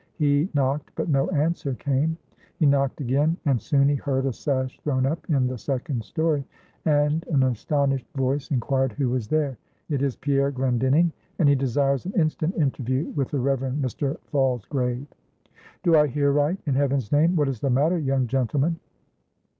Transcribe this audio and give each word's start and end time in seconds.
He 0.15 0.49
knocked, 0.55 0.89
but 0.95 1.09
no 1.09 1.27
answer 1.29 1.75
came. 1.75 2.17
He 2.57 2.65
knocked 2.65 2.99
again, 3.01 3.37
and 3.45 3.61
soon 3.61 3.87
he 3.87 3.93
heard 3.93 4.25
a 4.25 4.33
sash 4.33 4.79
thrown 4.79 5.05
up 5.05 5.29
in 5.29 5.45
the 5.45 5.59
second 5.59 6.03
story, 6.03 6.43
and 6.85 7.23
an 7.27 7.43
astonished 7.43 8.07
voice 8.15 8.49
inquired 8.49 8.93
who 8.93 9.09
was 9.09 9.27
there? 9.27 9.59
"It 9.91 10.01
is 10.01 10.15
Pierre 10.15 10.49
Glendinning, 10.49 11.11
and 11.37 11.47
he 11.47 11.53
desires 11.53 12.07
an 12.07 12.13
instant 12.13 12.55
interview 12.55 13.09
with 13.11 13.29
the 13.29 13.39
Reverend 13.39 13.85
Mr. 13.85 14.17
Falsgrave." 14.31 15.05
"Do 15.83 15.95
I 15.95 16.07
hear 16.07 16.31
right? 16.31 16.57
in 16.65 16.73
heaven's 16.73 17.11
name, 17.11 17.35
what 17.35 17.47
is 17.47 17.59
the 17.59 17.69
matter, 17.69 17.99
young 17.99 18.25
gentleman?" 18.25 18.79